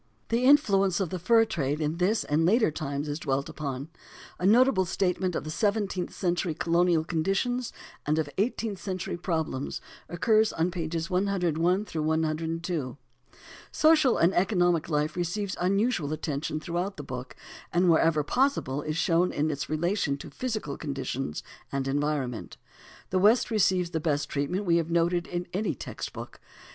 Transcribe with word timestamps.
The 0.29 0.45
influence 0.45 0.99
of 0.99 1.11
the 1.11 1.19
fur 1.19 1.45
trade 1.45 1.79
in 1.79 1.97
this 1.97 2.23
and 2.23 2.43
later 2.43 2.71
times 2.71 3.07
is 3.07 3.19
dwelt 3.19 3.49
upon 3.49 3.85
(pp. 4.39 4.47
97 4.47 4.49
98, 4.49 4.49
108, 4.49 4.49
111). 4.49 4.49
A 4.49 4.51
notable 4.51 4.85
statement 4.85 5.35
of 5.35 5.53
seventeenth 5.53 6.11
century 6.15 6.53
colonial 6.55 7.03
conditions 7.03 7.73
and 8.07 8.17
of 8.17 8.27
eighteenth 8.39 8.79
century 8.81 9.15
problems 9.15 9.79
occurs 10.09 10.51
on 10.53 10.71
pages 10.71 11.11
101 11.11 11.85
102. 11.93 12.97
Social 13.71 14.17
and 14.17 14.33
economic 14.33 14.89
life 14.89 15.15
receives 15.15 15.55
unusual 15.61 16.11
attention 16.11 16.59
throughout 16.59 16.97
the 16.97 17.03
book, 17.03 17.35
and 17.71 17.87
wherever 17.87 18.23
possible 18.23 18.81
is 18.81 18.97
shown 18.97 19.31
in 19.31 19.51
its 19.51 19.69
relation 19.69 20.17
to 20.17 20.31
physical 20.31 20.77
conditions 20.79 21.43
and 21.71 21.87
environment. 21.87 22.57
The 23.11 23.19
West 23.19 23.51
receives 23.51 23.91
the 23.91 23.99
best 23.99 24.29
treatment 24.29 24.65
we 24.65 24.77
have 24.77 24.89
noted 24.89 25.27
in 25.27 25.45
any 25.53 25.75
text 25.75 26.11
book. 26.11 26.39